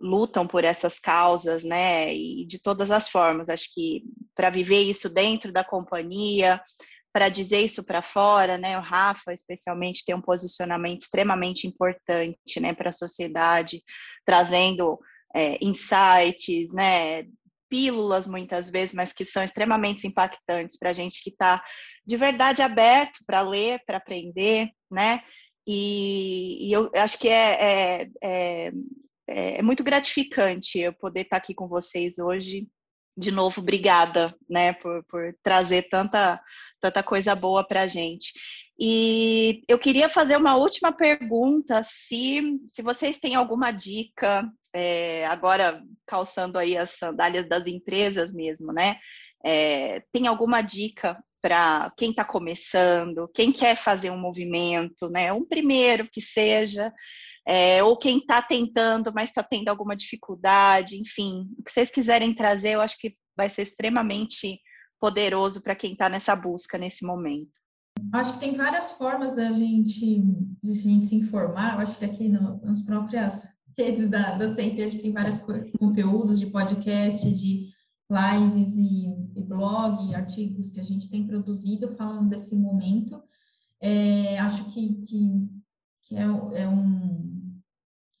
[0.00, 2.12] lutam por essas causas, né?
[2.14, 3.48] E de todas as formas.
[3.48, 4.02] Acho que
[4.34, 6.60] para viver isso dentro da companhia,
[7.12, 8.78] para dizer isso para fora, né?
[8.78, 13.82] O Rafa, especialmente, tem um posicionamento extremamente importante, né, para a sociedade,
[14.24, 14.98] trazendo
[15.34, 17.24] é, insights, né?
[17.68, 21.62] Pílulas muitas vezes, mas que são extremamente impactantes para a gente que está
[22.06, 25.22] de verdade aberto para ler, para aprender, né?
[25.66, 28.72] E, e, eu acho que é, é, é,
[29.26, 32.68] é, muito gratificante eu poder estar aqui com vocês hoje.
[33.18, 36.40] De novo, obrigada, né, por, por trazer tanta,
[36.80, 38.32] tanta coisa boa para a gente.
[38.78, 45.82] E eu queria fazer uma última pergunta, se, se vocês têm alguma dica, é, agora
[46.06, 48.96] calçando aí as sandálias das empresas mesmo, né?
[49.44, 55.32] É, tem alguma dica para quem está começando, quem quer fazer um movimento, né?
[55.32, 56.92] Um primeiro que seja,
[57.46, 62.34] é, ou quem está tentando, mas está tendo alguma dificuldade, enfim, o que vocês quiserem
[62.34, 64.60] trazer, eu acho que vai ser extremamente
[65.00, 67.52] poderoso para quem está nessa busca nesse momento.
[68.12, 70.22] Acho que tem várias formas da gente,
[70.62, 71.74] de gente se informar.
[71.74, 75.44] Eu acho que aqui no, nas próprias redes da, da gente tem vários
[75.78, 77.68] conteúdos de podcast, de
[78.10, 83.22] lives e, e blog, artigos que a gente tem produzido falando desse momento.
[83.80, 85.48] É, acho que, que,
[86.04, 87.60] que é, é um,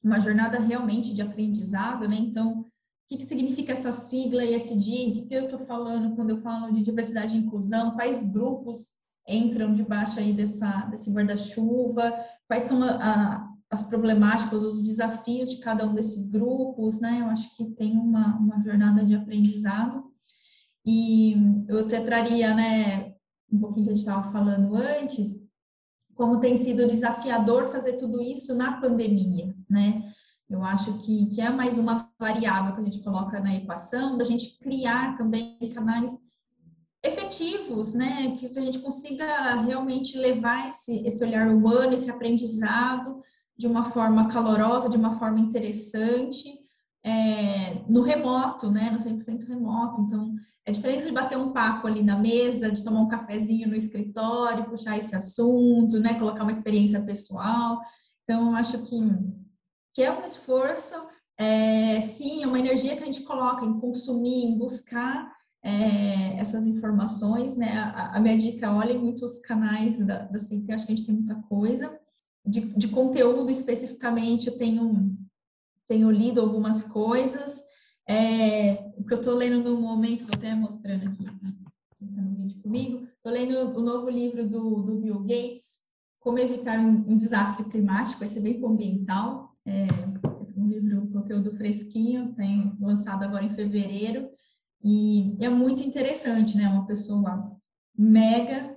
[0.02, 2.16] uma jornada realmente de aprendizado, né?
[2.16, 2.64] Então, o
[3.08, 5.10] que, que significa essa sigla ESG?
[5.10, 7.92] O que, que eu estou falando quando eu falo de diversidade e inclusão?
[7.92, 12.12] Quais grupos entram debaixo aí dessa, desse guarda-chuva?
[12.46, 17.20] Quais são a, a, as problemáticas, os desafios de cada um desses grupos, né?
[17.20, 20.04] Eu acho que tem uma, uma jornada de aprendizado.
[20.84, 21.36] E
[21.68, 23.14] eu até traria, né,
[23.50, 25.44] um pouquinho que a gente estava falando antes,
[26.14, 30.12] como tem sido desafiador fazer tudo isso na pandemia, né?
[30.48, 34.24] Eu acho que, que é mais uma variável que a gente coloca na equação, da
[34.24, 36.12] gente criar também canais
[37.26, 38.36] efetivos, né?
[38.38, 43.20] Que a gente consiga realmente levar esse, esse olhar humano, esse aprendizado
[43.56, 46.58] de uma forma calorosa, de uma forma interessante,
[47.02, 50.02] é, no remoto, né, no 100% remoto.
[50.02, 50.34] Então,
[50.64, 54.68] é diferente de bater um papo ali na mesa, de tomar um cafezinho no escritório,
[54.68, 57.80] puxar esse assunto, né, colocar uma experiência pessoal.
[58.24, 58.98] Então, eu acho que,
[59.94, 60.94] que é um esforço,
[61.38, 65.35] é, sim, é uma energia que a gente coloca em consumir, em buscar
[65.66, 67.76] é, essas informações, né?
[67.78, 71.14] A, a minha dica, olhem muitos canais da, da CT, acho que a gente tem
[71.16, 71.98] muita coisa
[72.46, 75.18] de, de conteúdo especificamente, eu tenho,
[75.88, 77.60] tenho lido algumas coisas.
[78.08, 82.62] É, o que eu estou lendo no momento, vou até mostrando aqui, tá no vídeo
[82.62, 85.80] comigo, estou lendo o novo livro do, do Bill Gates,
[86.20, 89.56] Como Evitar um, um Desastre Climático, vai ser bem ambiental.
[89.66, 89.86] É,
[90.56, 94.30] um livro, um conteúdo fresquinho, tem lançado agora em fevereiro,
[94.86, 96.68] e é muito interessante, né?
[96.68, 97.52] Uma pessoa
[97.98, 98.76] mega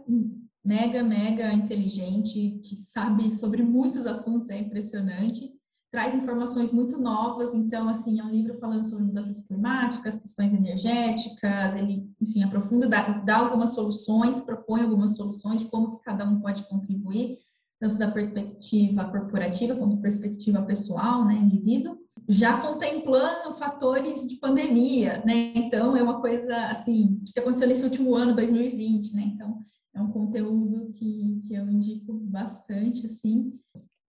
[0.64, 5.52] mega, mega inteligente, que sabe sobre muitos assuntos, é impressionante.
[5.92, 11.76] Traz informações muito novas, então, assim, é um livro falando sobre mudanças climáticas, questões energéticas,
[11.76, 16.62] ele, enfim, aprofunda, dá, dá algumas soluções, propõe algumas soluções de como cada um pode
[16.70, 17.40] contribuir,
[17.80, 25.54] tanto da perspectiva corporativa quanto perspectiva pessoal, né, indivíduo, já contemplando fatores de pandemia, né,
[25.56, 30.12] então é uma coisa, assim, que aconteceu nesse último ano, 2020, né, então é um
[30.12, 33.60] conteúdo que, que eu indico bastante, assim.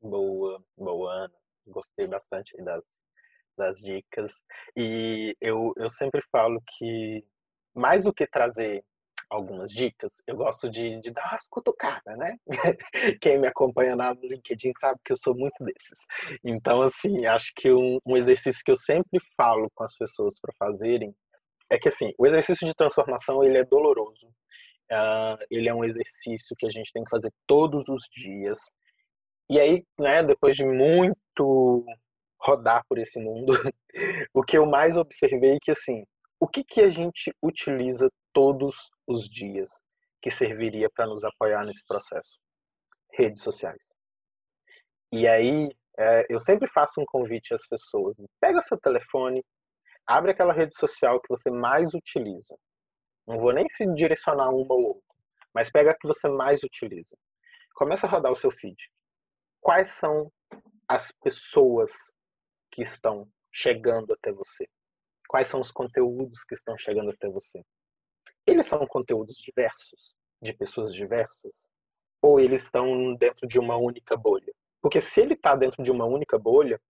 [0.01, 1.35] Boa, boa, Ana.
[1.67, 2.83] Gostei bastante das,
[3.57, 4.33] das dicas.
[4.77, 7.25] E eu, eu sempre falo que,
[7.75, 8.85] mais do que trazer
[9.31, 12.37] algumas dicas, eu gosto de, de dar umas cutucadas, né?
[13.23, 15.99] Quem me acompanha na LinkedIn sabe que eu sou muito desses.
[16.45, 20.53] Então, assim, acho que um, um exercício que eu sempre falo com as pessoas para
[20.59, 21.15] fazerem
[21.71, 24.27] é que, assim, o exercício de transformação, ele é doloroso.
[24.91, 28.59] Uh, ele é um exercício que a gente tem que fazer todos os dias.
[29.49, 31.87] E aí, né, depois de muito
[32.41, 33.53] rodar por esse mundo,
[34.35, 36.05] o que eu mais observei é que, assim,
[36.41, 38.75] o que, que a gente utiliza todos
[39.11, 39.69] os dias
[40.23, 42.39] que serviria para nos apoiar nesse processo?
[43.13, 43.81] Redes sociais.
[45.13, 45.69] E aí,
[45.99, 49.45] é, eu sempre faço um convite às pessoas: pega seu telefone,
[50.07, 52.57] abre aquela rede social que você mais utiliza.
[53.27, 55.15] Não vou nem se direcionar uma ou outra,
[55.53, 57.17] mas pega a que você mais utiliza.
[57.75, 58.77] Começa a rodar o seu feed.
[59.61, 60.31] Quais são
[60.89, 61.93] as pessoas
[62.73, 64.69] que estão chegando até você?
[65.29, 67.63] Quais são os conteúdos que estão chegando até você?
[68.47, 71.55] Eles são conteúdos diversos, de pessoas diversas?
[72.23, 74.53] Ou eles estão dentro de uma única bolha?
[74.83, 76.81] Porque se ele está dentro de uma única bolha,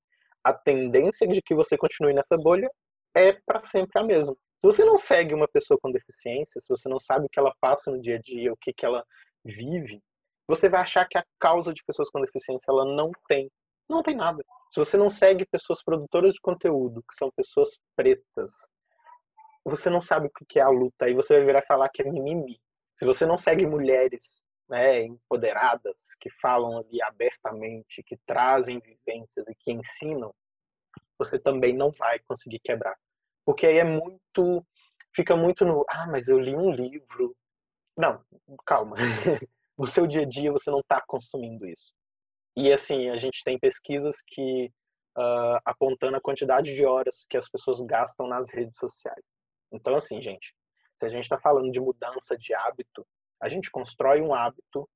[0.43, 2.71] a tendência de que você continue nessa bolha
[3.15, 4.35] é para sempre a mesma.
[4.61, 7.55] Se você não segue uma pessoa com deficiência, se você não sabe o que ela
[7.61, 9.05] passa no dia a dia, o que, que ela
[9.45, 10.03] vive,
[10.47, 13.51] você vai achar que a causa de pessoas com deficiência ela não tem.
[13.89, 14.45] Não tem nada.
[14.73, 18.53] Se você não segue pessoas produtoras de conteúdo, que são pessoas pretas,
[19.65, 21.05] você não sabe o que é a luta.
[21.07, 22.61] Aí você vai virar falar que é mimimi.
[22.99, 29.55] Se você não segue mulheres né, empoderadas, que falam ali abertamente, que trazem vivências e
[29.55, 30.35] que ensinam,
[31.19, 32.97] você também não vai conseguir quebrar.
[33.45, 34.65] Porque aí é muito.
[35.15, 35.85] Fica muito no.
[35.89, 37.35] Ah, mas eu li um livro.
[37.97, 38.23] Não,
[38.67, 38.97] calma.
[39.79, 41.95] No seu dia a dia você não está consumindo isso.
[42.55, 44.71] E assim, a gente tem pesquisas que
[45.17, 49.25] uh, apontando a quantidade de horas que as pessoas gastam nas redes sociais.
[49.73, 50.55] Então, assim, gente,
[50.99, 53.07] se a gente está falando de mudança de hábito,
[53.41, 54.89] a gente constrói um hábito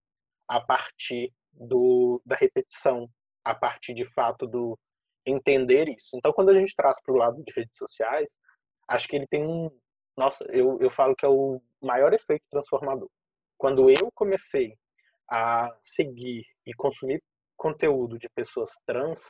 [0.47, 3.09] a partir do, da repetição,
[3.45, 4.79] a partir de fato do
[5.25, 6.17] entender isso.
[6.17, 8.29] Então, quando a gente traz para o lado de redes sociais,
[8.89, 9.71] acho que ele tem um.
[10.17, 13.11] Nossa, eu, eu falo que é o maior efeito transformador.
[13.57, 14.77] Quando eu comecei
[15.29, 17.23] a seguir e consumir
[17.57, 19.21] conteúdo de pessoas trans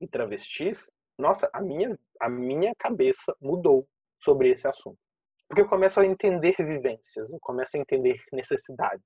[0.00, 0.86] e travestis,
[1.18, 3.88] nossa, a minha, a minha cabeça mudou
[4.24, 4.98] sobre esse assunto.
[5.48, 9.04] Porque eu começo a entender vivências, eu começo a entender necessidades.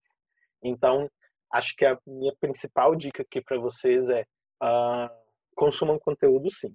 [0.63, 1.11] Então,
[1.53, 4.23] acho que a minha principal dica aqui para vocês é
[4.63, 5.11] uh,
[5.55, 6.75] consumam conteúdo sim.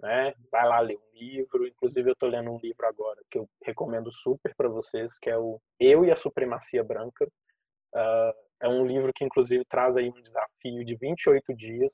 [0.00, 0.32] Né?
[0.50, 4.10] Vai lá ler um livro, inclusive eu estou lendo um livro agora que eu recomendo
[4.10, 7.26] super para vocês, que é o Eu e a Supremacia Branca.
[7.94, 11.92] Uh, é um livro que inclusive traz aí um desafio de 28 dias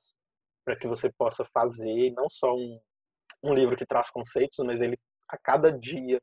[0.65, 2.79] para que você possa fazer, não só um,
[3.43, 6.21] um livro que traz conceitos, mas ele a cada dia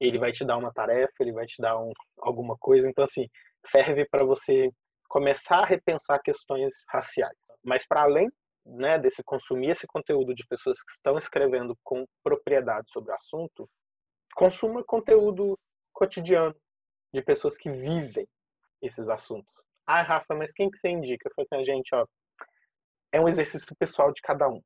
[0.00, 2.88] ele vai te dar uma tarefa, ele vai te dar um, alguma coisa.
[2.88, 3.28] Então, assim,
[3.66, 4.70] serve para você
[5.08, 7.36] começar a repensar questões raciais.
[7.64, 8.28] Mas, para além
[8.66, 13.68] né, desse consumir esse conteúdo de pessoas que estão escrevendo com propriedade sobre o assunto,
[14.34, 15.58] consuma conteúdo
[15.92, 16.54] cotidiano
[17.12, 18.26] de pessoas que vivem
[18.82, 19.54] esses assuntos.
[19.86, 21.28] Ah, Rafa, mas quem que você indica?
[21.28, 22.06] Eu falei assim, gente, ó,
[23.12, 24.60] é um exercício pessoal de cada um,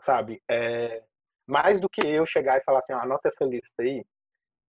[0.00, 0.42] sabe?
[0.50, 1.04] É,
[1.48, 4.04] mais do que eu chegar e falar assim, ó, anota essa lista aí,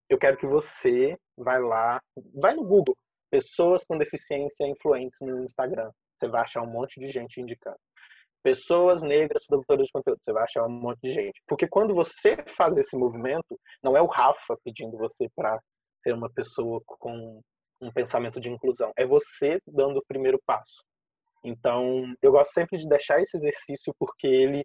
[0.08, 2.00] eu quero que você vai lá,
[2.34, 2.96] vai no Google,
[3.30, 5.90] pessoas com deficiência influentes no Instagram.
[6.18, 7.78] Você vai achar um monte de gente indicando.
[8.42, 11.40] Pessoas negras produtoras de conteúdo, você vai achar um monte de gente.
[11.46, 15.60] Porque quando você faz esse movimento, não é o Rafa pedindo você para
[16.02, 17.40] ser uma pessoa com
[17.80, 20.82] um pensamento de inclusão, é você dando o primeiro passo.
[21.44, 24.64] Então, eu gosto sempre de deixar esse exercício porque ele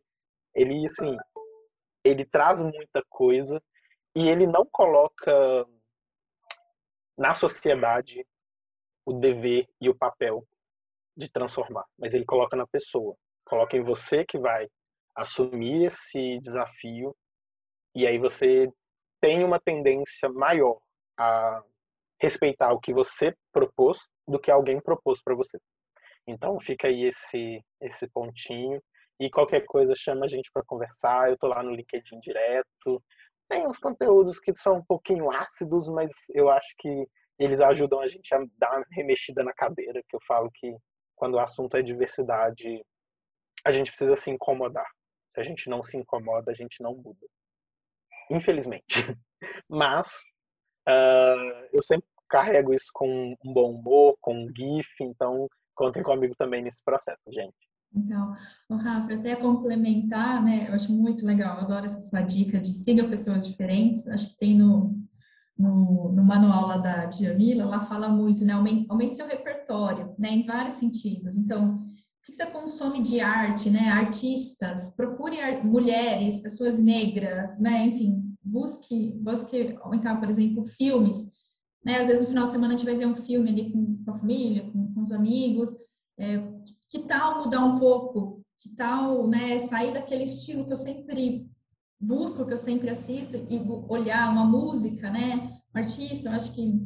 [0.54, 1.17] ele assim,
[2.06, 3.62] ele traz muita coisa
[4.15, 5.65] e ele não coloca
[7.18, 8.26] na sociedade
[9.04, 10.46] o dever e o papel
[11.18, 14.68] de transformar, mas ele coloca na pessoa, coloca em você que vai
[15.15, 17.15] assumir esse desafio
[17.96, 18.70] e aí você
[19.20, 20.78] tem uma tendência maior
[21.18, 21.63] a
[22.22, 25.58] respeitar o que você propôs do que alguém propôs para você.
[26.28, 28.82] Então fica aí esse esse pontinho
[29.19, 31.30] e qualquer coisa chama a gente para conversar.
[31.30, 33.04] Eu tô lá no LinkedIn direto.
[33.49, 38.08] Tem uns conteúdos que são um pouquinho ácidos, mas eu acho que eles ajudam a
[38.08, 40.75] gente a dar uma remexida na cadeira, que eu falo que
[41.15, 42.84] quando o assunto é diversidade,
[43.65, 44.88] a gente precisa se incomodar.
[45.34, 47.28] Se a gente não se incomoda, a gente não muda.
[48.30, 48.86] Infelizmente.
[49.69, 50.08] Mas
[50.88, 56.34] uh, eu sempre carrego isso com um bom humor, com um GIF, então contem comigo
[56.38, 57.64] também nesse processo, gente.
[57.95, 58.36] Então,
[58.69, 60.67] o Rafa, até complementar, né?
[60.67, 64.08] Eu acho muito legal, eu adoro essa sua dica de siga pessoas diferentes.
[64.08, 65.01] Acho que tem no,
[65.58, 68.53] no, no manual lá da Djamila, ela fala muito, né?
[68.53, 70.29] Aumente, aumente, seu repertório, né?
[70.29, 71.38] Em vários sentidos.
[71.38, 73.89] Então, o que você consome de arte, né?
[73.89, 77.86] Artistas, procure mulheres, pessoas negras, né?
[77.86, 81.34] Enfim, busque, busque aumentar, por exemplo, filmes.
[81.84, 81.99] Né?
[81.99, 84.12] Às vezes no final de semana a gente vai ver um filme ali com, com
[84.12, 85.69] a família, com, com os amigos.
[86.17, 86.38] É,
[86.95, 88.41] que tal mudar um pouco?
[88.58, 91.45] Que tal né, sair daquele estilo que eu sempre
[91.99, 95.60] busco, que eu sempre assisto e olhar uma música, né?
[95.73, 96.81] Um artista, eu acho que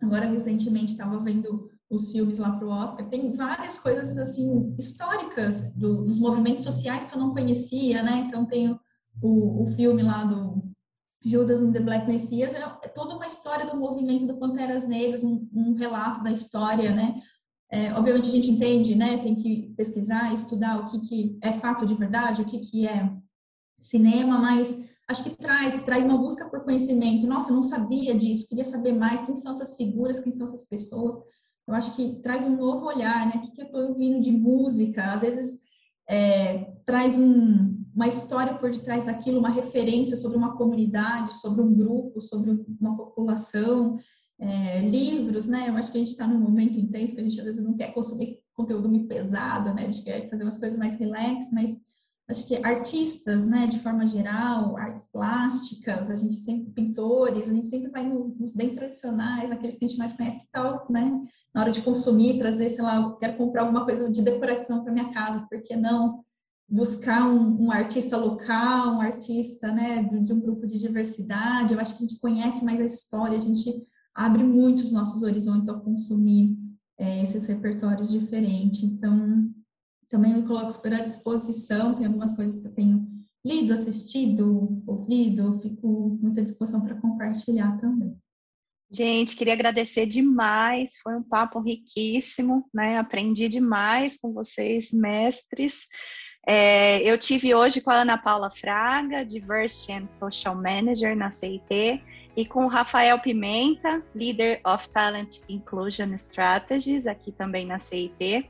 [0.00, 5.72] agora recentemente estava vendo os filmes lá para o Oscar, tem várias coisas assim históricas
[5.74, 8.26] do, dos movimentos sociais que eu não conhecia, né?
[8.28, 8.70] Então tem
[9.20, 10.62] o, o filme lá do
[11.24, 15.24] Judas and the Black Messiah, é, é toda uma história do movimento do Panteras Negras,
[15.24, 17.20] um, um relato da história, né?
[17.70, 19.18] É, obviamente a gente entende, né?
[19.18, 23.12] Tem que pesquisar, estudar o que, que é fato de verdade, o que, que é
[23.80, 27.26] cinema, mas acho que traz, traz uma busca por conhecimento.
[27.26, 30.64] Nossa, eu não sabia disso, queria saber mais quem são essas figuras, quem são essas
[30.66, 31.14] pessoas.
[31.66, 33.32] Eu acho que traz um novo olhar, né?
[33.36, 35.12] O que, que eu estou ouvindo de música?
[35.12, 35.60] Às vezes
[36.08, 41.74] é, traz um, uma história por detrás daquilo, uma referência sobre uma comunidade, sobre um
[41.74, 43.98] grupo, sobre uma população,
[44.40, 45.68] é, livros, né?
[45.68, 47.74] Eu acho que a gente está num momento intenso que a gente às vezes não
[47.74, 49.82] quer consumir conteúdo muito pesado, né?
[49.82, 51.78] A gente quer fazer umas coisas mais relax, mas
[52.28, 57.68] acho que artistas, né, de forma geral, artes plásticas, a gente sempre pintores, a gente
[57.68, 61.22] sempre vai nos bem tradicionais, naqueles que a gente mais conhece que tal, né?
[61.54, 64.92] Na hora de consumir, trazer, sei lá, eu quero comprar alguma coisa de decoração para
[64.92, 66.22] minha casa, por que não
[66.68, 71.72] buscar um, um, artista local, um artista, né, de, de um grupo de diversidade?
[71.72, 73.82] Eu acho que a gente conhece mais a história, a gente
[74.18, 76.58] abre muito os nossos horizontes ao consumir
[76.98, 78.82] é, esses repertórios diferentes.
[78.82, 79.48] Então,
[80.08, 83.08] também me coloco super à disposição, tem algumas coisas que eu tenho
[83.46, 88.18] lido, assistido, ouvido, fico muito à disposição para compartilhar também.
[88.90, 92.98] Gente, queria agradecer demais, foi um papo riquíssimo, né?
[92.98, 95.86] Aprendi demais com vocês, mestres.
[96.46, 102.02] É, eu tive hoje com a Ana Paula Fraga, Diversity and Social Manager na CIT,
[102.36, 108.48] e com o Rafael Pimenta, Leader of Talent Inclusion Strategies, aqui também na CIT.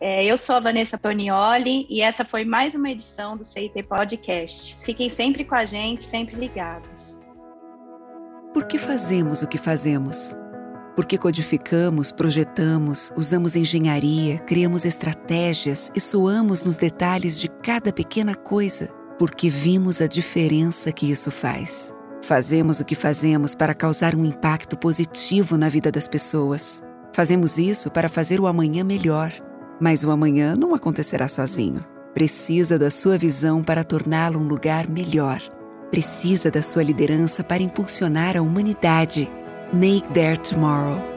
[0.00, 4.76] É, eu sou a Vanessa Tonioli e essa foi mais uma edição do CIT Podcast.
[4.82, 7.16] Fiquem sempre com a gente, sempre ligados.
[8.52, 10.34] Por que fazemos o que fazemos?
[11.00, 18.90] Porque codificamos, projetamos, usamos engenharia, criamos estratégias e soamos nos detalhes de cada pequena coisa,
[19.18, 21.90] porque vimos a diferença que isso faz.
[22.22, 26.82] Fazemos o que fazemos para causar um impacto positivo na vida das pessoas.
[27.14, 29.32] Fazemos isso para fazer o amanhã melhor.
[29.80, 31.82] Mas o amanhã não acontecerá sozinho.
[32.12, 35.40] Precisa da sua visão para torná-lo um lugar melhor.
[35.90, 39.30] Precisa da sua liderança para impulsionar a humanidade.
[39.72, 41.09] Make Their Tomorrow.